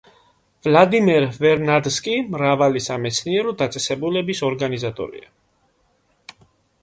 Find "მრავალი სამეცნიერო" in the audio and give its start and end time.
2.37-3.53